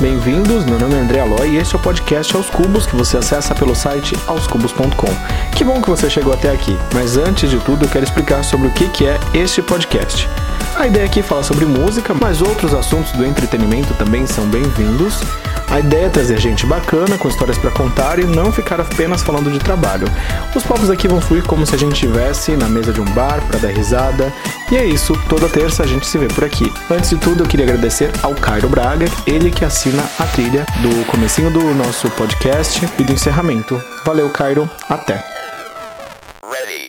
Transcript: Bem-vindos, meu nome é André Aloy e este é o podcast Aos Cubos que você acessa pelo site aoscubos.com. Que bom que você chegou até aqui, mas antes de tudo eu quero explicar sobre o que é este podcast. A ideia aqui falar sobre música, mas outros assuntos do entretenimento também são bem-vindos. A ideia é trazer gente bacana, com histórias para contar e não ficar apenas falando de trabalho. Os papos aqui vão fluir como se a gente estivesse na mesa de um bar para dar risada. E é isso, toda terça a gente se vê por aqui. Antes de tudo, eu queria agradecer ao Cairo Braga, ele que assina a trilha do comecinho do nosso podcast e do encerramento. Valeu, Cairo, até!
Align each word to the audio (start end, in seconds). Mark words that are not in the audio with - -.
Bem-vindos, 0.00 0.64
meu 0.64 0.78
nome 0.78 0.94
é 0.94 0.98
André 0.98 1.18
Aloy 1.18 1.50
e 1.50 1.56
este 1.56 1.74
é 1.74 1.78
o 1.78 1.82
podcast 1.82 2.36
Aos 2.36 2.48
Cubos 2.48 2.86
que 2.86 2.94
você 2.94 3.16
acessa 3.16 3.52
pelo 3.52 3.74
site 3.74 4.14
aoscubos.com. 4.28 5.08
Que 5.56 5.64
bom 5.64 5.82
que 5.82 5.90
você 5.90 6.08
chegou 6.08 6.32
até 6.32 6.52
aqui, 6.52 6.78
mas 6.94 7.16
antes 7.16 7.50
de 7.50 7.58
tudo 7.58 7.84
eu 7.84 7.88
quero 7.88 8.04
explicar 8.04 8.44
sobre 8.44 8.68
o 8.68 8.70
que 8.70 9.06
é 9.06 9.18
este 9.34 9.60
podcast. 9.60 10.28
A 10.76 10.86
ideia 10.86 11.04
aqui 11.04 11.20
falar 11.20 11.42
sobre 11.42 11.64
música, 11.64 12.14
mas 12.14 12.40
outros 12.40 12.72
assuntos 12.72 13.10
do 13.12 13.26
entretenimento 13.26 13.92
também 13.94 14.24
são 14.24 14.46
bem-vindos. 14.46 15.20
A 15.70 15.80
ideia 15.80 16.06
é 16.06 16.08
trazer 16.08 16.38
gente 16.38 16.64
bacana, 16.64 17.18
com 17.18 17.28
histórias 17.28 17.58
para 17.58 17.70
contar 17.70 18.18
e 18.18 18.24
não 18.24 18.50
ficar 18.50 18.80
apenas 18.80 19.22
falando 19.22 19.50
de 19.50 19.58
trabalho. 19.58 20.06
Os 20.54 20.62
papos 20.62 20.88
aqui 20.88 21.06
vão 21.06 21.20
fluir 21.20 21.44
como 21.44 21.66
se 21.66 21.74
a 21.74 21.78
gente 21.78 21.92
estivesse 21.92 22.56
na 22.56 22.68
mesa 22.68 22.92
de 22.92 23.00
um 23.00 23.04
bar 23.04 23.40
para 23.46 23.58
dar 23.58 23.68
risada. 23.68 24.32
E 24.72 24.76
é 24.76 24.84
isso, 24.86 25.12
toda 25.28 25.48
terça 25.48 25.82
a 25.82 25.86
gente 25.86 26.06
se 26.06 26.16
vê 26.16 26.26
por 26.26 26.44
aqui. 26.44 26.72
Antes 26.90 27.10
de 27.10 27.16
tudo, 27.16 27.44
eu 27.44 27.46
queria 27.46 27.66
agradecer 27.66 28.10
ao 28.22 28.34
Cairo 28.34 28.68
Braga, 28.68 29.06
ele 29.26 29.50
que 29.50 29.64
assina 29.64 30.02
a 30.18 30.24
trilha 30.24 30.64
do 30.80 31.04
comecinho 31.06 31.50
do 31.50 31.62
nosso 31.74 32.08
podcast 32.10 32.88
e 32.98 33.04
do 33.04 33.12
encerramento. 33.12 33.80
Valeu, 34.04 34.30
Cairo, 34.30 34.68
até! 34.88 35.37